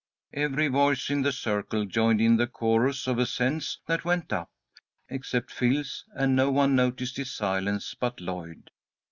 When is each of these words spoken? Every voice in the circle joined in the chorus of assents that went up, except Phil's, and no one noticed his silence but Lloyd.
Every 0.33 0.67
voice 0.67 1.11
in 1.11 1.21
the 1.21 1.31
circle 1.31 1.85
joined 1.85 2.21
in 2.21 2.37
the 2.37 2.47
chorus 2.47 3.05
of 3.05 3.19
assents 3.19 3.77
that 3.85 4.03
went 4.03 4.33
up, 4.33 4.49
except 5.09 5.51
Phil's, 5.51 6.05
and 6.15 6.35
no 6.35 6.49
one 6.49 6.75
noticed 6.75 7.17
his 7.17 7.31
silence 7.35 7.93
but 7.93 8.19
Lloyd. 8.19 8.71